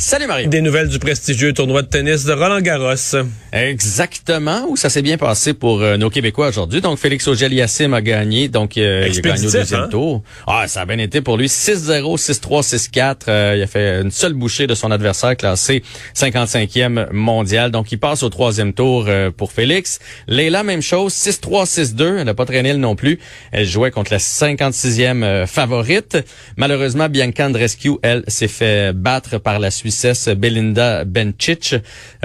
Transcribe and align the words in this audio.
Salut 0.00 0.28
Marie. 0.28 0.46
Des 0.46 0.60
nouvelles 0.60 0.88
du 0.88 1.00
prestigieux 1.00 1.52
tournoi 1.52 1.82
de 1.82 1.88
tennis 1.88 2.24
de 2.24 2.32
Roland 2.32 2.60
Garros. 2.60 2.94
Exactement, 3.52 4.64
où 4.68 4.76
ça 4.76 4.90
s'est 4.90 5.02
bien 5.02 5.18
passé 5.18 5.54
pour 5.54 5.82
euh, 5.82 5.96
nos 5.96 6.08
Québécois 6.08 6.46
aujourd'hui? 6.46 6.80
Donc 6.80 6.98
Félix 6.98 7.26
Auger-Aliassime 7.26 7.92
a 7.94 8.00
gagné, 8.00 8.46
donc 8.46 8.78
euh, 8.78 9.08
il 9.10 9.18
a 9.18 9.20
gagné 9.20 9.48
au 9.48 9.50
deuxième 9.50 9.80
hein? 9.80 9.88
tour. 9.90 10.22
Ah, 10.46 10.68
ça 10.68 10.82
a 10.82 10.86
bien 10.86 10.98
été 10.98 11.20
pour 11.20 11.36
lui. 11.36 11.46
6-0, 11.46 12.16
6-3, 12.16 12.90
6-4. 12.92 13.16
Euh, 13.26 13.54
il 13.56 13.62
a 13.62 13.66
fait 13.66 14.00
une 14.00 14.12
seule 14.12 14.34
bouchée 14.34 14.68
de 14.68 14.74
son 14.76 14.92
adversaire 14.92 15.36
classé 15.36 15.82
55e 16.14 17.12
mondial. 17.12 17.72
Donc 17.72 17.90
il 17.90 17.98
passe 17.98 18.22
au 18.22 18.28
troisième 18.28 18.74
tour 18.74 19.06
euh, 19.08 19.32
pour 19.32 19.50
Félix. 19.50 19.98
Leila, 20.28 20.62
même 20.62 20.82
chose, 20.82 21.12
6-3, 21.12 21.66
6-2. 21.66 22.18
Elle 22.18 22.24
n'a 22.24 22.34
pas 22.34 22.46
traîné 22.46 22.68
elle 22.68 22.78
non 22.78 22.94
plus. 22.94 23.18
Elle 23.50 23.66
jouait 23.66 23.90
contre 23.90 24.12
la 24.12 24.18
56e 24.18 25.24
euh, 25.24 25.46
favorite. 25.46 26.18
Malheureusement, 26.56 27.08
Bianca 27.08 27.46
Andreescu, 27.46 27.98
elle, 28.02 28.22
s'est 28.28 28.46
fait 28.46 28.92
battre 28.92 29.38
par 29.38 29.58
la 29.58 29.72
Suissesse 29.90 30.28
Belinda 30.28 31.04
Bencic. 31.04 31.74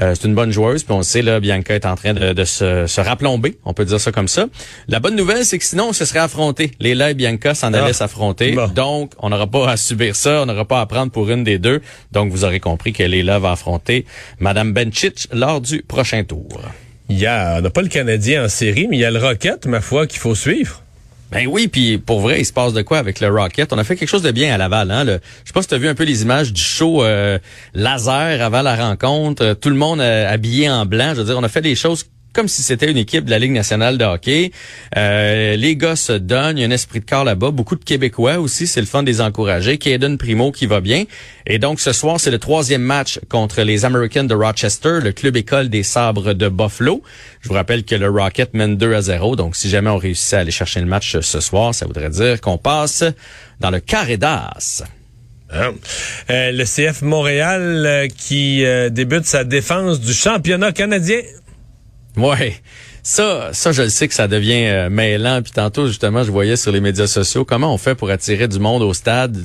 Euh, 0.02 0.14
c'est 0.16 0.26
une 0.28 0.36
bonne 0.36 0.52
joueuse, 0.52 0.84
puis 0.84 0.94
on 0.94 1.02
sait, 1.02 1.22
là, 1.22 1.40
Bianca 1.40 1.74
est 1.76 1.86
en 1.86 1.96
train 1.96 2.14
de, 2.14 2.34
de 2.34 2.44
se, 2.44 2.88
se 2.88 3.00
raplomber, 3.02 3.58
on 3.64 3.74
peut 3.74 3.86
dire 3.86 4.00
ça 4.02 4.12
comme 4.12 4.28
ça. 4.28 4.48
La 4.90 5.00
bonne 5.00 5.16
nouvelle, 5.16 5.46
c'est 5.46 5.58
que 5.58 5.64
sinon, 5.64 5.90
on 5.90 5.94
se 5.94 6.04
serait 6.06 6.20
affronté. 6.20 6.72
Leila 6.80 7.12
et 7.12 7.14
Bianca 7.14 7.56
s'en 7.56 7.74
allaient 7.74 7.90
Ah. 7.90 7.94
s'affronter. 7.94 8.52
Bon. 8.52 8.68
Donc, 8.68 9.14
on 9.20 9.30
n'aura 9.30 9.48
pas 9.48 9.70
à 9.70 9.78
subir 9.78 10.16
ça, 10.16 10.42
on 10.42 10.46
n'aura 10.46 10.66
pas 10.66 10.82
à 10.82 10.86
prendre 10.86 11.12
pour 11.12 11.30
une 11.30 11.44
des 11.46 11.58
deux. 11.60 11.82
Donc, 12.12 12.32
vous 12.32 12.44
aurez 12.44 12.60
compris 12.60 12.92
que 12.92 13.04
Leila 13.04 13.40
va 13.40 13.52
affronter 13.54 14.06
Madame 14.40 14.74
Bencic 14.74 15.28
lors 15.32 15.62
du 15.62 15.84
prochain 15.84 16.24
tour. 16.26 16.62
Il 17.10 17.18
y 17.18 17.26
a, 17.26 17.58
on 17.58 17.62
n'a 17.62 17.70
pas 17.70 17.82
le 17.82 17.88
Canadien 17.90 18.46
en 18.46 18.50
série, 18.50 18.88
mais 18.90 18.98
il 18.98 19.00
y 19.02 19.06
a 19.06 19.12
le 19.12 19.20
Rocket, 19.20 19.66
ma 19.68 19.82
foi, 19.82 20.08
qu'il 20.08 20.20
faut 20.20 20.36
suivre. 20.36 20.83
Ben 21.32 21.48
oui, 21.48 21.68
puis 21.68 21.98
pour 21.98 22.22
vrai, 22.22 22.42
il 22.42 22.46
se 22.46 22.54
passe 22.54 22.74
de 22.74 22.84
quoi 22.84 23.00
avec 23.00 23.20
le 23.20 23.28
Rocket? 23.28 23.74
On 23.74 23.78
a 23.80 23.84
fait 23.84 23.96
quelque 23.96 24.10
chose 24.10 24.22
de 24.22 24.30
bien 24.30 24.54
à 24.54 24.58
Laval. 24.60 24.92
Hein? 24.92 25.04
Le- 25.04 25.20
je 25.44 25.48
sais 25.48 25.54
pas 25.54 25.64
si 25.64 25.68
tu 25.68 25.74
as 25.74 25.80
vu 25.80 25.88
un 25.88 25.96
peu 25.96 26.04
les 26.04 26.22
images 26.22 26.54
du 26.54 26.62
show 26.62 27.04
euh, 27.04 27.40
laser 27.74 28.40
avant 28.42 28.62
la 28.62 28.76
rencontre. 28.76 29.44
Euh, 29.44 29.54
Tout 29.56 29.70
le 29.70 29.76
monde 29.76 30.00
euh, 30.00 30.32
habillé 30.32 30.70
en 30.70 30.86
blanc. 30.86 31.14
Je 31.16 31.22
veux 31.22 31.26
dire, 31.26 31.38
on 31.40 31.44
a 31.44 31.50
fait 31.50 31.62
des 31.62 31.74
choses 31.74 32.06
comme 32.34 32.48
si 32.48 32.64
c'était 32.64 32.90
une 32.90 32.98
équipe 32.98 33.26
de 33.26 33.30
la 33.30 33.40
Ligue 33.40 33.52
nationale 33.52 33.98
de 33.98 34.06
hockey. 34.06 34.52
Euh, 34.98 35.56
les 35.56 35.76
gars 35.76 35.96
se 35.96 36.14
donnent, 36.14 36.58
il 36.58 36.62
y 36.62 36.64
a 36.64 36.68
un 36.68 36.72
esprit 36.72 37.00
de 37.00 37.06
corps 37.06 37.24
là-bas. 37.24 37.52
Beaucoup 37.52 37.76
de 37.76 37.84
Québécois 37.84 38.40
aussi, 38.40 38.68
c'est 38.68 38.82
le 38.82 38.88
fun 38.88 39.04
des 39.04 39.22
encourager. 39.22 39.78
Kaden 39.78 40.18
Primo 40.18 40.52
qui 40.52 40.66
va 40.66 40.82
bien. 40.82 41.06
Et 41.46 41.60
donc 41.60 41.80
ce 41.80 41.94
soir, 41.94 42.20
c'est 42.20 42.32
le 42.32 42.40
troisième 42.40 42.82
match 42.82 43.20
contre 43.30 43.62
les 43.62 43.86
Americans 43.86 44.28
de 44.28 44.36
Rochester, 44.36 45.00
le 45.02 45.12
club 45.12 45.38
école 45.38 45.70
des 45.70 45.84
sabres 45.84 46.34
de 46.34 46.50
Buffalo. 46.50 47.04
Je 47.42 47.50
vous 47.50 47.56
rappelle 47.56 47.84
que 47.84 47.96
le 47.96 48.10
Rocket 48.10 48.54
mène 48.54 48.78
2 48.78 48.94
à 48.94 49.02
0. 49.02 49.36
Donc 49.36 49.56
si 49.56 49.70
jamais 49.70 49.90
on 49.90 49.98
réussit 49.98 50.34
à 50.34 50.40
aller 50.40 50.52
chercher 50.52 50.80
le 50.80 50.88
match 50.88 51.20
ce 51.20 51.40
soir, 51.40 51.76
ça 51.76 51.86
voudrait 51.86 52.10
dire 52.10 52.42
qu'on 52.42 52.58
passe 52.58 53.04
dans 53.60 53.70
le 53.70 53.80
carré 53.80 54.18
d'as. 54.18 54.84
Hein? 55.54 55.74
Euh, 56.30 56.52
le 56.52 56.64
CF 56.64 57.02
Montréal 57.04 57.84
euh, 57.86 58.08
qui 58.08 58.66
euh, 58.66 58.90
débute 58.90 59.26
sa 59.26 59.44
défense 59.44 60.00
du 60.00 60.14
championnat 60.14 60.72
canadien. 60.72 61.20
Ouais. 62.18 62.56
Ça, 63.02 63.50
ça, 63.54 63.72
je 63.72 63.82
le 63.84 63.90
sais 63.90 64.08
que 64.08 64.14
ça 64.14 64.28
devient 64.28 64.66
euh, 64.68 64.90
mêlant. 64.90 65.42
Puis 65.42 65.52
tantôt, 65.52 65.88
justement, 65.88 66.24
je 66.24 66.32
voyais 66.32 66.56
sur 66.56 66.72
les 66.72 66.80
médias 66.80 67.08
sociaux 67.08 67.44
comment 67.44 67.74
on 67.74 67.78
fait 67.78 67.96
pour 67.96 68.10
attirer 68.10 68.48
du 68.48 68.60
monde 68.60 68.82
au 68.82 68.94
stade. 68.94 69.38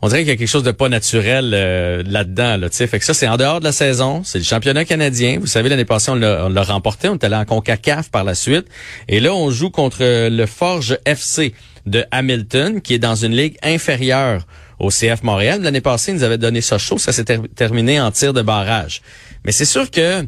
On 0.00 0.08
dirait 0.08 0.20
qu'il 0.20 0.28
y 0.28 0.32
a 0.32 0.36
quelque 0.36 0.48
chose 0.48 0.62
de 0.62 0.70
pas 0.70 0.88
naturel 0.88 1.52
euh, 1.54 2.02
là-dedans. 2.06 2.56
Là, 2.56 2.68
fait 2.70 2.98
que 2.98 3.04
ça, 3.04 3.14
c'est 3.14 3.26
en 3.28 3.36
dehors 3.36 3.58
de 3.60 3.64
la 3.64 3.72
saison. 3.72 4.22
C'est 4.24 4.38
le 4.38 4.44
championnat 4.44 4.84
canadien. 4.84 5.38
Vous 5.40 5.46
savez, 5.46 5.68
l'année 5.68 5.84
passée, 5.84 6.10
on 6.10 6.14
l'a 6.16 6.62
remporté. 6.62 7.08
On 7.08 7.14
est 7.14 7.24
allé 7.24 7.36
en 7.36 7.44
CONCACAF 7.44 8.10
par 8.10 8.24
la 8.24 8.34
suite. 8.34 8.66
Et 9.08 9.20
là, 9.20 9.34
on 9.34 9.50
joue 9.50 9.70
contre 9.70 9.98
le 10.28 10.46
Forge 10.46 10.98
FC 11.04 11.54
de 11.86 12.04
Hamilton, 12.10 12.80
qui 12.80 12.94
est 12.94 12.98
dans 12.98 13.14
une 13.16 13.34
ligue 13.34 13.56
inférieure 13.62 14.46
au 14.78 14.88
CF 14.90 15.22
Montréal. 15.22 15.60
L'année 15.62 15.80
passée, 15.80 16.12
ils 16.12 16.16
nous 16.16 16.22
avaient 16.24 16.38
donné 16.38 16.60
ça 16.60 16.78
chaud. 16.78 16.98
Ça 16.98 17.12
s'est 17.12 17.24
ter- 17.24 17.40
terminé 17.54 18.00
en 18.00 18.10
tir 18.10 18.32
de 18.32 18.42
barrage. 18.42 19.02
Mais 19.44 19.52
c'est 19.52 19.64
sûr 19.66 19.90
que 19.90 20.26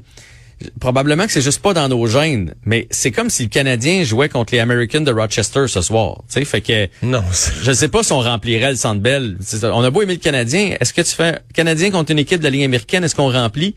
probablement 0.80 1.26
que 1.26 1.32
c'est 1.32 1.42
juste 1.42 1.60
pas 1.60 1.74
dans 1.74 1.88
nos 1.88 2.06
gènes, 2.06 2.54
mais 2.64 2.88
c'est 2.90 3.10
comme 3.10 3.30
si 3.30 3.44
le 3.44 3.48
Canadien 3.48 4.04
jouait 4.04 4.28
contre 4.28 4.54
les 4.54 4.60
Americans 4.60 5.04
de 5.04 5.12
Rochester 5.12 5.68
ce 5.68 5.82
soir. 5.82 6.22
Tu 6.28 6.40
sais, 6.40 6.44
fait 6.44 6.60
que 6.60 6.88
Non, 7.02 7.22
je 7.62 7.72
sais 7.72 7.88
pas 7.88 8.02
si 8.02 8.12
on 8.12 8.20
remplirait 8.20 8.70
le 8.70 8.76
Centre 8.76 9.00
Bell. 9.00 9.36
On 9.62 9.82
a 9.82 9.90
beau 9.90 10.02
aimer 10.02 10.14
le 10.14 10.20
Canadien, 10.20 10.76
est-ce 10.80 10.92
que 10.92 11.02
tu 11.02 11.14
fais 11.14 11.40
Canadien 11.54 11.90
contre 11.90 12.12
une 12.12 12.18
équipe 12.18 12.38
de 12.38 12.44
la 12.44 12.50
Ligue 12.50 12.64
américaine, 12.64 13.04
est-ce 13.04 13.14
qu'on 13.14 13.30
remplit? 13.30 13.74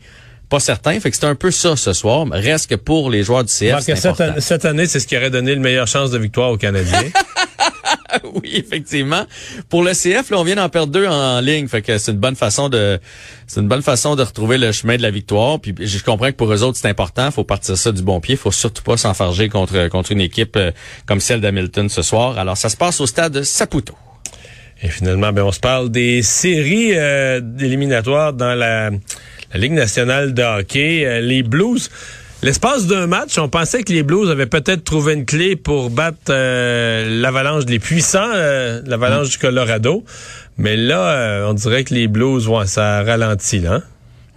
Pas 0.48 0.58
certain. 0.58 0.98
Fait 0.98 1.12
que 1.12 1.16
c'est 1.16 1.26
un 1.26 1.36
peu 1.36 1.52
ça 1.52 1.76
ce 1.76 1.92
soir. 1.92 2.26
mais 2.26 2.40
Reste 2.40 2.68
que 2.68 2.74
pour 2.74 3.08
les 3.08 3.22
joueurs 3.22 3.44
du 3.44 3.52
CF, 3.52 3.80
cette, 3.80 4.40
cette 4.40 4.64
année, 4.64 4.86
c'est 4.86 4.98
ce 4.98 5.06
qui 5.06 5.16
aurait 5.16 5.30
donné 5.30 5.54
le 5.54 5.60
meilleure 5.60 5.86
chance 5.86 6.10
de 6.10 6.18
victoire 6.18 6.50
aux 6.50 6.56
Canadiens. 6.56 7.04
oui, 8.34 8.52
effectivement. 8.54 9.24
Pour 9.68 9.82
le 9.82 9.92
CF, 9.92 10.30
là, 10.30 10.38
on 10.38 10.44
vient 10.44 10.56
d'en 10.56 10.68
perdre 10.68 10.92
deux 10.92 11.06
en, 11.06 11.40
ligne, 11.40 11.68
fait 11.68 11.82
que 11.82 11.98
c'est 11.98 12.12
une 12.12 12.18
bonne 12.18 12.36
façon 12.36 12.68
de, 12.68 12.98
c'est 13.46 13.60
une 13.60 13.68
bonne 13.68 13.82
façon 13.82 14.16
de 14.16 14.22
retrouver 14.22 14.58
le 14.58 14.72
chemin 14.72 14.96
de 14.96 15.02
la 15.02 15.10
victoire. 15.10 15.60
Puis 15.60 15.74
je 15.80 16.02
comprends 16.02 16.28
que 16.28 16.36
pour 16.36 16.52
eux 16.52 16.62
autres 16.62 16.78
c'est 16.78 16.88
important, 16.88 17.30
faut 17.30 17.44
partir 17.44 17.76
ça 17.76 17.92
du 17.92 18.02
bon 18.02 18.20
pied, 18.20 18.36
faut 18.36 18.50
surtout 18.50 18.82
pas 18.82 18.96
s'enfarger 18.96 19.48
contre 19.48 19.88
contre 19.88 20.12
une 20.12 20.20
équipe 20.20 20.56
euh, 20.56 20.70
comme 21.06 21.20
celle 21.20 21.40
d'Hamilton 21.40 21.88
ce 21.88 22.02
soir. 22.02 22.38
Alors 22.38 22.56
ça 22.56 22.68
se 22.68 22.76
passe 22.76 23.00
au 23.00 23.06
stade 23.06 23.42
Saputo. 23.42 23.94
Et 24.82 24.88
finalement, 24.88 25.32
ben, 25.32 25.42
on 25.42 25.52
se 25.52 25.60
parle 25.60 25.90
des 25.90 26.22
séries 26.22 26.92
euh, 26.96 27.40
éliminatoires 27.60 28.32
dans 28.32 28.54
la, 28.54 28.90
la 28.90 29.60
Ligue 29.60 29.72
nationale 29.72 30.32
de 30.32 30.42
hockey. 30.42 31.04
Euh, 31.04 31.20
les 31.20 31.42
Blues, 31.42 31.90
l'espace 32.42 32.86
d'un 32.86 33.06
match, 33.06 33.38
on 33.38 33.48
pensait 33.48 33.82
que 33.82 33.92
les 33.92 34.02
Blues 34.02 34.30
avaient 34.30 34.46
peut-être 34.46 34.84
trouvé 34.84 35.14
une 35.14 35.26
clé 35.26 35.56
pour 35.56 35.90
battre 35.90 36.18
euh, 36.30 37.20
l'avalanche 37.20 37.66
des 37.66 37.78
puissants, 37.78 38.30
euh, 38.34 38.80
l'avalanche 38.86 39.30
du 39.30 39.38
Colorado. 39.38 40.04
Mais 40.58 40.76
là, 40.76 41.00
euh, 41.10 41.48
on 41.48 41.54
dirait 41.54 41.84
que 41.84 41.94
les 41.94 42.08
Blues, 42.08 42.48
ouais, 42.48 42.66
ça 42.66 43.02
ralentit, 43.02 43.60
là. 43.60 43.74
hein? 43.74 43.82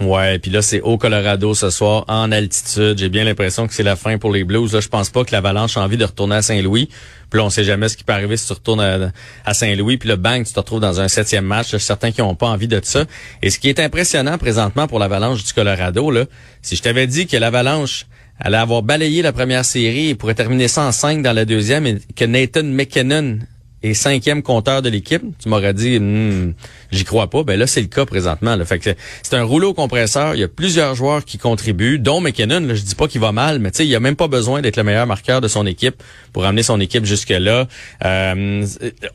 Ouais, 0.04 0.40
puis 0.40 0.52
là 0.52 0.62
c'est 0.62 0.82
au 0.82 0.98
Colorado 0.98 1.54
ce 1.54 1.70
soir 1.70 2.06
en 2.08 2.32
altitude. 2.32 2.98
J'ai 2.98 3.10
bien 3.10 3.24
l'impression 3.24 3.68
que 3.68 3.74
c'est 3.74 3.84
la 3.84 3.96
fin 3.96 4.18
pour 4.18 4.32
les 4.32 4.44
Blues. 4.44 4.74
Là, 4.74 4.80
je 4.80 4.88
pense 4.88 5.10
pas 5.10 5.24
que 5.24 5.32
l'Avalanche 5.32 5.78
a 5.78 5.82
envie 5.82 5.98
de 5.98 6.06
retourner 6.06 6.36
à 6.36 6.42
Saint-Louis. 6.42 6.90
Puis 7.30 7.40
là, 7.40 7.46
on 7.46 7.50
sait 7.50 7.64
jamais 7.64 7.90
ce 7.90 7.98
qui 7.98 8.04
peut 8.04 8.14
arriver 8.14 8.38
si 8.38 8.46
tu 8.46 8.54
retournes 8.54 9.12
à, 9.46 9.54
Saint-Louis. 9.54 9.98
Puis 9.98 10.10
là, 10.10 10.16
bang, 10.16 10.46
tu 10.46 10.54
te 10.54 10.60
retrouves 10.60 10.82
dans 10.82 11.00
un 11.00 11.08
septième 11.08 11.46
match. 11.46 11.72
Je 11.72 11.78
suis 11.78 11.86
certain 11.86 12.12
qu'ils 12.12 12.24
n'ont 12.24 12.36
pas 12.36 12.48
envie 12.48 12.68
de 12.68 12.80
ça. 12.84 13.06
Et 13.42 13.50
ce 13.50 13.60
qui 13.60 13.70
est 13.70 13.80
impressionnant 13.80 14.38
présentement 14.38 14.88
pour 14.88 15.00
l'Avalanche 15.00 15.44
du 15.44 15.54
Colorado, 15.54 16.12
là, 16.12 16.26
si 16.62 16.76
je 16.76 16.82
t'avais 16.82 17.08
dit 17.08 17.26
que 17.26 17.38
l'Avalanche 17.38 18.06
allait 18.40 18.58
avoir 18.58 18.84
balayé 18.84 19.22
la 19.22 19.32
première 19.32 19.66
série 19.66 20.10
et 20.10 20.16
pourrait 20.16 20.36
terminer 20.36 20.68
ça 20.68 20.84
en 20.84 20.92
cinq 20.92 21.22
dans 21.22 21.34
la 21.34 21.46
deuxième, 21.46 22.00
que 22.16 22.26
Nathan 22.26 22.64
McKinnon 22.64 23.40
est 23.84 23.94
cinquième 23.94 24.42
compteur 24.42 24.82
de 24.82 24.90
l'équipe, 24.90 25.22
tu 25.42 25.50
m'aurais 25.50 25.74
dit, 25.74 26.00
Hmm, 26.00 26.54
j'y 26.92 27.04
crois 27.04 27.30
pas. 27.30 27.44
Ben 27.44 27.58
là, 27.58 27.68
c'est 27.68 27.82
le 27.82 27.88
cas 27.88 28.06
présentement. 28.06 28.56
Là. 28.56 28.66
Fait 28.66 28.80
que 28.80 28.90
c'est 29.22 29.36
un 29.36 29.44
rouleau 29.44 29.74
compresseur. 29.74 30.36
Il 30.36 30.40
y 30.40 30.44
a 30.44 30.48
plusieurs 30.48 30.96
joueurs 30.96 31.26
qui 31.26 31.38
contribuent, 31.38 32.00
dont 32.00 32.22
McKinnon. 32.22 32.62
Là, 32.62 32.76
je 32.76 32.82
dis 32.82 32.96
pas 32.96 33.08
qu'il 33.08 33.22
va 33.22 33.32
mal, 33.32 33.60
mais 33.60 33.72
tu 33.72 33.78
sais, 33.78 33.88
il 33.88 33.96
a 33.96 34.00
même 34.00 34.16
pas 34.16 34.28
besoin 34.28 34.62
d'être 34.62 34.78
le 34.78 34.84
meilleur 34.84 35.08
marqueur 35.08 35.42
de 35.42 35.48
son 35.48 35.66
équipe 35.66 36.02
pour 36.32 36.46
amener 36.46 36.64
son 36.64 36.80
équipe 36.80 37.06
jusque 37.06 37.30
là. 37.30 37.68
Euh, 38.06 38.66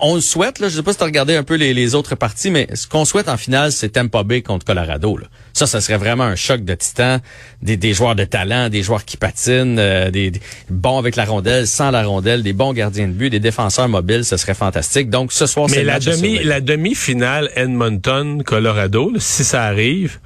on 0.01 0.15
le 0.15 0.21
souhaite. 0.21 0.59
Là, 0.59 0.69
je 0.69 0.77
sais 0.77 0.83
pas 0.83 0.93
si 0.93 0.99
tu 0.99 1.05
as 1.05 1.07
regardé 1.07 1.37
un 1.37 1.43
peu 1.43 1.55
les, 1.55 1.75
les 1.75 1.95
autres 1.95 2.15
parties, 2.15 2.51
mais 2.51 2.69
ce 2.75 2.87
qu'on 2.87 3.05
souhaite 3.05 3.29
en 3.29 3.37
finale, 3.37 3.73
c'est 3.73 3.91
Tampa 3.91 4.23
Bay 4.23 4.43
contre 4.43 4.65
Colorado. 4.65 5.17
Là. 5.17 5.27
Ça, 5.53 5.67
ça 5.67 5.81
serait 5.81 5.99
vraiment 5.99 6.25
un 6.25 6.37
choc 6.37 6.65
de 6.65 6.75
titan. 6.75 7.19
Des, 7.63 7.77
des 7.77 7.93
joueurs 7.93 8.15
de 8.15 8.25
talent, 8.25 8.69
des 8.69 8.83
joueurs 8.83 9.05
qui 9.05 9.17
patinent, 9.17 9.79
euh, 9.79 10.11
des, 10.11 10.31
des 10.31 10.41
bons 10.71 10.99
avec 10.99 11.17
la 11.17 11.25
rondelle, 11.25 11.67
sans 11.67 11.91
la 11.91 12.05
rondelle, 12.05 12.43
des 12.43 12.53
bons 12.53 12.73
gardiens 12.73 13.09
de 13.09 13.13
but, 13.13 13.31
des 13.31 13.41
défenseurs 13.41 13.89
mobiles. 13.89 14.25
Ce 14.25 14.37
serait 14.37 14.55
fantastique. 14.59 15.09
Donc, 15.11 15.33
ce 15.33 15.47
soir, 15.47 15.69
c'est 15.71 15.85
la 15.85 15.99
demi, 16.01 16.39
la 16.45 16.61
demi-finale 16.61 17.51
Edmonton-Colorado, 17.57 19.11
là, 19.13 19.19
si 19.21 19.45
ça 19.45 19.63
arrive, 19.65 20.19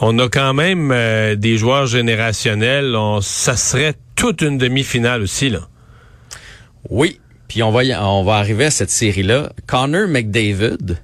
on 0.00 0.18
a 0.18 0.28
quand 0.28 0.54
même 0.54 0.90
euh, 0.92 1.36
des 1.36 1.56
joueurs 1.58 1.86
générationnels. 1.86 2.94
On, 2.96 3.20
ça 3.20 3.56
serait 3.56 3.94
toute 4.16 4.42
une 4.42 4.58
demi-finale 4.58 5.22
aussi, 5.22 5.50
là. 5.50 5.68
Oui, 6.90 7.20
puis 7.48 7.62
on 7.62 7.70
va, 7.70 7.84
y- 7.84 7.94
on 7.94 8.24
va 8.24 8.36
arriver 8.36 8.66
à 8.66 8.70
cette 8.70 8.90
série-là. 8.90 9.52
Connor 9.66 10.08
McDavid 10.08 10.96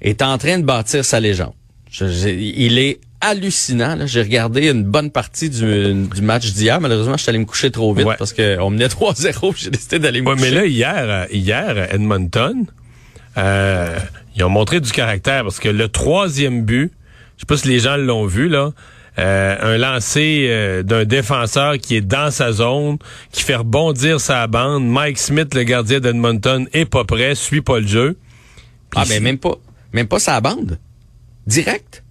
est 0.00 0.22
en 0.22 0.38
train 0.38 0.58
de 0.58 0.64
bâtir 0.64 1.04
sa 1.04 1.20
légende. 1.20 1.54
Je- 1.90 2.06
je- 2.08 2.28
il 2.28 2.78
est 2.78 3.00
hallucinant. 3.28 4.06
J'ai 4.06 4.22
regardé 4.22 4.68
une 4.70 4.84
bonne 4.84 5.10
partie 5.10 5.50
du, 5.50 5.94
du 5.94 6.22
match 6.22 6.52
d'hier. 6.52 6.80
Malheureusement, 6.80 7.16
je 7.16 7.22
suis 7.22 7.30
allé 7.30 7.38
me 7.38 7.44
coucher 7.44 7.70
trop 7.70 7.92
vite 7.94 8.06
Ouais. 8.06 8.16
parce 8.18 8.32
qu'on 8.32 8.70
menait 8.70 8.86
3-0. 8.88 9.54
J'ai 9.56 9.70
décidé 9.70 9.98
d'aller 9.98 10.20
me 10.22 10.28
Ouais, 10.28 10.34
coucher. 10.36 10.50
mais 10.50 10.56
là, 10.56 10.66
hier, 10.66 11.26
hier, 11.30 11.68
à 11.78 11.94
Edmonton, 11.94 12.66
euh, 13.36 13.98
ils 14.34 14.44
ont 14.44 14.48
montré 14.48 14.80
du 14.80 14.90
caractère 14.92 15.42
parce 15.42 15.58
que 15.58 15.68
le 15.68 15.88
troisième 15.88 16.62
but, 16.64 16.92
je 17.36 17.40
sais 17.42 17.46
pas 17.46 17.56
si 17.56 17.68
les 17.68 17.78
gens 17.80 17.96
l'ont 17.96 18.26
vu, 18.26 18.48
là, 18.48 18.70
euh, 19.18 19.56
un 19.74 19.78
lancer 19.78 20.46
euh, 20.50 20.82
d'un 20.82 21.04
défenseur 21.04 21.78
qui 21.78 21.96
est 21.96 22.00
dans 22.02 22.30
sa 22.30 22.52
zone, 22.52 22.98
qui 23.32 23.42
fait 23.42 23.56
rebondir 23.56 24.20
sa 24.20 24.46
bande. 24.46 24.86
Mike 24.86 25.18
Smith, 25.18 25.54
le 25.54 25.62
gardien 25.62 26.00
d'Edmonton, 26.00 26.66
est 26.74 26.84
pas 26.84 27.04
prêt, 27.04 27.34
suit 27.34 27.62
pas 27.62 27.80
le 27.80 27.86
jeu. 27.86 28.18
Puis 28.90 29.00
ah, 29.02 29.04
ben 29.08 29.22
même 29.22 29.38
pas, 29.38 29.54
même 29.92 30.06
pas 30.06 30.18
sa 30.18 30.40
bande. 30.40 30.78
Direct. 31.46 32.02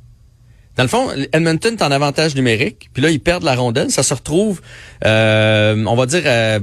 Dans 0.76 0.84
le 0.84 0.90
fond, 0.90 1.10
Edmonton 1.32 1.74
est 1.74 1.82
en 1.82 1.92
avantage 1.92 2.36
numérique, 2.36 2.90
puis 2.94 3.02
là, 3.02 3.10
ils 3.10 3.22
perdent 3.22 3.44
la 3.44 3.56
rondelle. 3.56 3.92
Ça 3.92 4.04
se 4.04 4.14
retrouve, 4.14 4.62
euh, 5.06 5.86
on 5.86 5.96
va 5.96 6.06
dire, 6.06 6.24
euh, 6.26 6.60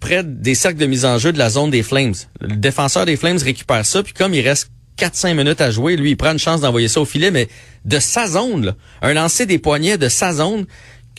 près 0.00 0.24
des 0.24 0.54
cercles 0.54 0.78
de 0.78 0.86
mise 0.86 1.04
en 1.04 1.18
jeu 1.18 1.32
de 1.32 1.38
la 1.38 1.50
zone 1.50 1.70
des 1.70 1.82
Flames. 1.82 2.14
Le 2.40 2.56
défenseur 2.56 3.04
des 3.04 3.16
Flames 3.16 3.38
récupère 3.38 3.84
ça, 3.84 4.02
puis 4.02 4.14
comme 4.14 4.32
il 4.32 4.40
reste 4.40 4.70
4-5 4.98 5.34
minutes 5.34 5.60
à 5.60 5.70
jouer, 5.70 5.96
lui, 5.96 6.12
il 6.12 6.16
prend 6.16 6.32
une 6.32 6.38
chance 6.38 6.62
d'envoyer 6.62 6.88
ça 6.88 7.00
au 7.02 7.04
filet, 7.04 7.30
mais 7.30 7.48
de 7.84 7.98
sa 7.98 8.26
zone, 8.26 8.66
là, 8.66 8.74
un 9.02 9.12
lancer 9.12 9.44
des 9.44 9.58
poignets 9.58 9.98
de 9.98 10.08
sa 10.08 10.32
zone, 10.32 10.64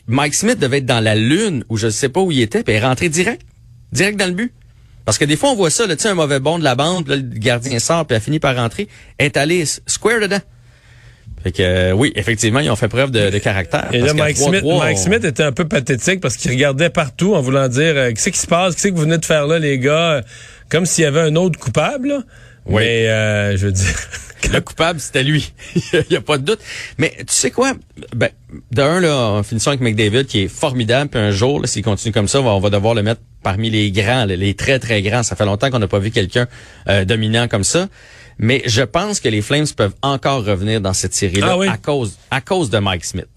Mike 0.08 0.34
Smith 0.34 0.58
devait 0.58 0.80
être 0.80 0.86
dans 0.86 1.04
la 1.04 1.16
lune, 1.16 1.64
ou 1.70 1.78
je 1.78 1.88
ne 1.88 1.92
sais 1.92 2.10
pas 2.10 2.22
où 2.22 2.32
il 2.32 2.42
était, 2.42 2.64
puis 2.64 2.74
il 2.74 2.78
est 2.78 2.86
rentré 2.86 3.10
direct, 3.10 3.44
direct 3.92 4.20
dans 4.20 4.28
le 4.28 4.34
but. 4.34 4.54
Parce 5.06 5.18
que 5.18 5.26
des 5.26 5.36
fois, 5.36 5.52
on 5.52 5.56
voit 5.56 5.70
ça, 5.70 5.86
là, 5.86 5.96
un 6.04 6.14
mauvais 6.14 6.40
bond 6.40 6.58
de 6.58 6.64
la 6.64 6.76
bande, 6.76 7.08
le 7.08 7.18
gardien 7.18 7.78
sort, 7.78 8.08
puis 8.08 8.16
a 8.16 8.20
fini 8.20 8.40
par 8.40 8.56
rentrer, 8.56 8.88
est 9.20 9.38
allé 9.38 9.66
square 9.66 10.20
dedans. 10.20 10.40
Fait 11.44 11.52
que 11.52 11.62
euh, 11.62 11.92
oui, 11.92 12.14
effectivement, 12.16 12.62
ils 12.62 12.70
ont 12.70 12.76
fait 12.78 12.88
preuve 12.88 13.12
de, 13.12 13.38
caractère. 13.38 13.90
Et 13.92 14.00
là, 14.00 14.14
Mike, 14.14 14.38
Smith, 14.38 14.64
Mike 14.64 14.98
Smith 14.98 15.26
était 15.26 15.44
un 15.44 15.52
peu 15.52 15.68
pathétique 15.68 16.22
parce 16.22 16.38
qu'il 16.38 16.52
regardait 16.52 16.90
partout 16.90 17.36
en 17.36 17.42
voulant 17.42 17.68
dire 17.68 17.94
euh, 17.98 18.10
qu'est-ce 18.12 18.30
qui 18.30 18.40
se 18.40 18.48
passe, 18.48 18.76
qu'est-ce 18.76 18.88
que 18.88 18.94
vous 18.94 19.02
venez 19.02 19.18
de 19.18 19.26
faire 19.26 19.46
là, 19.46 19.60
les 19.60 19.78
gars, 19.78 20.24
comme 20.70 20.86
s'il 20.86 21.04
y 21.04 21.08
avait 21.08 21.20
un 21.20 21.36
autre 21.36 21.60
coupable. 21.60 22.24
Oui. 22.66 22.82
Mais 22.82 23.08
euh, 23.10 23.58
je 23.58 23.66
veux 23.66 23.72
dire. 23.74 23.94
Le 24.52 24.60
coupable, 24.60 25.00
c'était 25.00 25.24
lui. 25.24 25.54
Il 25.94 26.04
n'y 26.12 26.18
a 26.18 26.22
pas 26.22 26.38
de 26.38 26.44
doute. 26.44 26.60
Mais 26.98 27.14
tu 27.20 27.34
sais 27.34 27.50
quoi? 27.50 27.72
Ben, 28.14 28.28
d'un, 28.72 29.00
là, 29.00 29.16
en 29.16 29.42
finissant 29.42 29.72
avec 29.72 29.80
McDavid, 29.80 30.26
qui 30.26 30.42
est 30.42 30.48
formidable, 30.50 31.10
puis 31.10 31.20
un 31.20 31.32
jour, 31.32 31.62
s'il 31.66 31.82
continue 31.82 32.12
comme 32.12 32.28
ça, 32.28 32.42
on 32.42 32.60
va 32.60 32.70
devoir 32.70 32.94
le 32.94 33.04
mettre 33.04 33.22
parmi 33.42 33.70
les 33.70 33.90
grands, 33.90 34.26
les 34.26 34.54
très, 34.54 34.80
très 34.80 35.02
grands. 35.02 35.24
Ça 35.24 35.38
fait 35.38 35.46
longtemps 35.46 35.72
qu'on 35.72 35.80
n'a 35.80 35.88
pas 35.88 36.00
vu 36.00 36.12
quelqu'un 36.12 36.48
dominant 37.06 37.48
comme 37.48 37.64
ça. 37.64 37.88
Mais 38.38 38.62
je 38.66 38.82
pense 38.82 39.20
que 39.20 39.30
les 39.30 39.42
Flames 39.42 39.68
peuvent 39.76 39.96
encore 40.02 40.44
revenir 40.44 40.82
dans 40.82 40.94
cette 40.94 41.14
série-là 41.14 41.58
ah 41.68 41.72
à 41.72 41.78
cause 41.78 42.18
à 42.32 42.42
cause 42.42 42.70
de 42.70 42.80
Mike 42.80 43.06
Smith. 43.06 43.28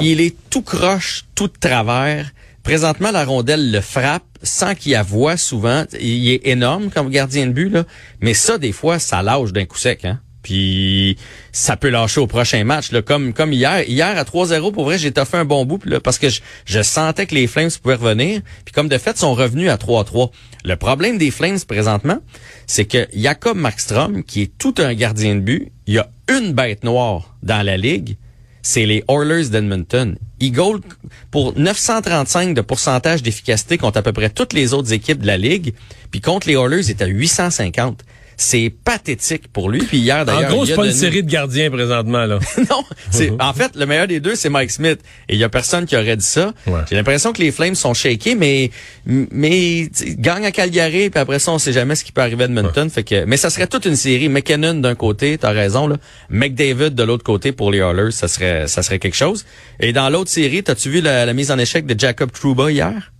Il 0.00 0.20
est 0.20 0.36
tout 0.50 0.62
croche, 0.62 1.24
tout 1.34 1.48
de 1.48 1.58
travers. 1.58 2.30
Présentement, 2.62 3.10
la 3.10 3.24
rondelle 3.24 3.70
le 3.70 3.80
frappe 3.80 4.24
sans 4.42 4.74
qu'il 4.74 4.92
y 4.92 5.02
voix 5.02 5.36
souvent. 5.36 5.84
Il 6.00 6.28
est 6.28 6.46
énorme 6.46 6.90
comme 6.90 7.08
gardien 7.08 7.46
de 7.46 7.52
but, 7.52 7.70
là. 7.70 7.84
Mais 8.20 8.34
ça, 8.34 8.58
des 8.58 8.72
fois, 8.72 8.98
ça 8.98 9.22
lâche 9.22 9.52
d'un 9.52 9.64
coup 9.64 9.78
sec, 9.78 10.04
hein. 10.04 10.20
Puis 10.48 11.18
ça 11.52 11.76
peut 11.76 11.90
lâcher 11.90 12.22
au 12.22 12.26
prochain 12.26 12.64
match, 12.64 12.88
comme 13.04 13.52
hier. 13.52 13.86
Hier 13.86 14.16
à 14.16 14.22
3-0, 14.22 14.72
pour 14.72 14.84
vrai, 14.84 14.96
j'ai 14.96 15.12
fait 15.12 15.36
un 15.36 15.44
bon 15.44 15.66
bout 15.66 15.78
parce 16.02 16.18
que 16.18 16.28
je, 16.64 16.82
sentais 16.82 17.26
que 17.26 17.34
les 17.34 17.46
Flames 17.46 17.68
pouvaient 17.82 17.96
revenir. 17.96 18.40
Puis 18.64 18.72
comme 18.72 18.88
de 18.88 18.96
fait, 18.96 19.18
sont 19.18 19.34
revenus 19.34 19.68
à 19.68 19.76
3-3. 19.76 20.30
Le 20.64 20.76
problème 20.76 21.18
des 21.18 21.30
Flames 21.30 21.58
présentement, 21.68 22.20
c'est 22.66 22.86
que 22.86 23.06
Jacob 23.14 23.58
Markstrom, 23.58 24.24
qui 24.24 24.40
est 24.40 24.52
tout 24.56 24.74
un 24.78 24.94
gardien 24.94 25.34
de 25.34 25.40
but, 25.40 25.70
il 25.86 25.94
y 25.94 25.98
a 25.98 26.08
une 26.30 26.54
bête 26.54 26.82
noire 26.82 27.36
dans 27.42 27.62
la 27.62 27.76
ligue, 27.76 28.16
c'est 28.62 28.86
les 28.86 29.04
Oilers 29.06 29.50
d'Edmonton. 29.50 30.16
Ils 30.40 30.52
goal 30.52 30.80
pour 31.30 31.58
935 31.58 32.54
de 32.54 32.62
pourcentage 32.62 33.22
d'efficacité 33.22 33.76
contre 33.76 33.98
à 33.98 34.02
peu 34.02 34.14
près 34.14 34.30
toutes 34.30 34.54
les 34.54 34.72
autres 34.72 34.94
équipes 34.94 35.20
de 35.20 35.26
la 35.26 35.36
ligue, 35.36 35.74
puis 36.10 36.22
contre 36.22 36.48
les 36.48 36.54
Oilers, 36.54 36.84
il 36.84 36.90
est 36.90 37.02
à 37.02 37.06
850. 37.06 38.02
C'est 38.40 38.72
pathétique 38.84 39.52
pour 39.52 39.68
lui. 39.68 39.80
Puis 39.80 39.98
hier, 39.98 40.24
d'ailleurs, 40.24 40.52
en 40.52 40.54
gros, 40.54 40.66
c'est 40.66 40.76
pas 40.76 40.86
une 40.86 40.92
série 40.92 41.24
de 41.24 41.30
gardiens 41.30 41.70
présentement 41.70 42.24
là. 42.24 42.38
non, 42.70 42.84
c'est 43.10 43.32
en 43.40 43.52
fait 43.52 43.74
le 43.74 43.84
meilleur 43.84 44.06
des 44.06 44.20
deux, 44.20 44.36
c'est 44.36 44.48
Mike 44.48 44.70
Smith. 44.70 45.00
Et 45.28 45.34
il 45.34 45.40
y 45.40 45.44
a 45.44 45.48
personne 45.48 45.86
qui 45.86 45.96
aurait 45.96 46.16
dit 46.16 46.24
ça. 46.24 46.54
J'ai 46.88 46.94
l'impression 46.94 47.32
que 47.32 47.42
les 47.42 47.50
Flames 47.50 47.74
sont 47.74 47.94
shakés, 47.94 48.36
mais 48.36 48.70
mais 49.06 49.90
gagnent 50.18 50.46
à 50.46 50.52
Calgary, 50.52 51.10
puis 51.10 51.20
après 51.20 51.40
ça, 51.40 51.50
on 51.50 51.58
sait 51.58 51.72
jamais 51.72 51.96
ce 51.96 52.04
qui 52.04 52.12
peut 52.12 52.20
arriver 52.20 52.44
à 52.44 52.46
Edmonton. 52.46 52.88
Fait 52.88 53.02
que, 53.02 53.24
mais 53.24 53.36
ça 53.36 53.50
serait 53.50 53.66
toute 53.66 53.86
une 53.86 53.96
série. 53.96 54.28
McKinnon 54.28 54.74
d'un 54.74 54.94
côté, 54.94 55.36
t'as 55.36 55.50
raison 55.50 55.88
là. 55.88 55.96
McDavid 56.30 56.90
de 56.90 57.02
l'autre 57.02 57.24
côté 57.24 57.50
pour 57.50 57.72
les 57.72 57.78
Oilers, 57.78 58.12
ça 58.12 58.28
serait 58.28 58.68
ça 58.68 58.84
serait 58.84 59.00
quelque 59.00 59.16
chose. 59.16 59.44
Et 59.80 59.92
dans 59.92 60.08
l'autre 60.10 60.30
série, 60.30 60.62
t'as-tu 60.62 60.90
vu 60.90 61.00
la, 61.00 61.26
la, 61.26 61.32
mise 61.32 61.50
en 61.50 61.58
échec 61.58 61.86
de 61.86 61.98
Jacob 61.98 62.30
Trouba 62.30 62.70
hier? 62.70 63.12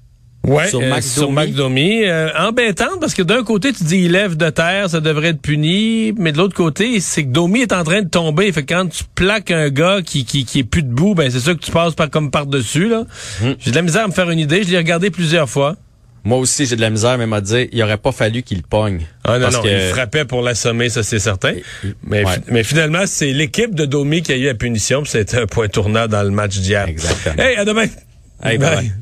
Ouais, 0.46 0.69
sur, 0.69 1.31
McDomi. 1.31 2.05
Euh, 2.05 2.31
embêtante 2.38 3.00
parce 3.00 3.12
que 3.12 3.23
d'un 3.23 3.43
côté, 3.43 3.73
tu 3.73 3.85
dis 3.85 3.99
il 3.99 4.12
lève 4.12 4.37
de 4.37 4.49
terre, 4.50 4.88
ça 4.88 5.00
devrait 5.00 5.29
être 5.29 5.43
puni, 5.43 6.14
mais 6.17 6.32
de 6.32 6.38
l'autre 6.38 6.55
côté, 6.55 7.00
c'est 7.00 7.25
que 7.25 7.29
Domi 7.29 7.61
est 7.61 7.73
en 7.73 7.85
train 7.85 8.02
de 8.02 8.08
tomber. 8.08 8.50
Fait 8.52 8.62
que 8.62 8.73
quand 8.73 8.87
tu 8.87 9.05
plaques 9.14 9.50
un 9.50 9.69
gars 9.69 10.00
qui, 10.02 10.25
qui, 10.25 10.44
qui 10.44 10.61
est 10.61 10.64
plus 10.64 10.82
debout, 10.82 11.14
ben 11.14 11.31
c'est 11.31 11.40
ça 11.40 11.55
que 11.55 11.58
tu 11.61 11.70
passes 11.70 11.94
par 11.94 12.08
comme 12.08 12.31
par-dessus. 12.31 12.88
là. 12.88 13.05
Hmm. 13.43 13.52
J'ai 13.58 13.73
de 13.73 13.76
la 13.76 13.82
misère 13.82 14.05
à 14.05 14.08
me 14.08 14.12
faire 14.12 14.31
une 14.31 14.38
idée. 14.38 14.62
Je 14.62 14.70
l'ai 14.70 14.79
regardé 14.79 15.11
plusieurs 15.11 15.50
fois. 15.50 15.76
Moi 16.25 16.38
aussi, 16.38 16.67
j'ai 16.67 16.76
de 16.76 16.81
la 16.81 16.91
misère, 16.91 17.17
mais 17.17 17.26
m'a 17.26 17.41
dit, 17.41 17.69
il 17.73 17.82
aurait 17.82 17.96
pas 17.96 18.12
fallu 18.12 18.43
qu'il 18.43 18.62
pogne. 18.62 19.06
Ah 19.25 19.38
non, 19.38 19.50
non, 19.50 19.62
il 19.64 19.81
frappait 19.91 20.25
pour 20.25 20.43
l'assommer, 20.43 20.88
ça 20.88 21.02
c'est 21.02 21.20
certain. 21.20 21.55
Mais, 22.05 22.25
mais 22.49 22.64
finalement, 22.64 23.05
c'est 23.06 23.32
l'équipe 23.32 23.75
de 23.75 23.87
Domi 23.87 24.23
qui 24.23 24.32
a 24.32 24.37
eu 24.37 24.44
la 24.44 24.55
punition, 24.55 25.05
c'était 25.05 25.38
un 25.38 25.46
point 25.46 25.69
tournant 25.69 26.06
dans 26.06 26.23
le 26.23 26.31
match 26.31 26.58
d'hier. 26.58 26.87
Exactement. 26.88 27.43
Hey, 27.43 27.56
à 27.56 27.64
demain! 27.64 27.87
Hey, 28.43 28.58
bye. 28.58 28.93